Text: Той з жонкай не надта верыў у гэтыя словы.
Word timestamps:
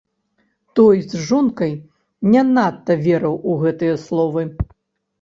Той 0.79 1.01
з 1.11 1.21
жонкай 1.27 1.71
не 2.33 2.43
надта 2.57 2.93
верыў 3.05 3.39
у 3.49 3.63
гэтыя 3.65 4.03
словы. 4.09 4.51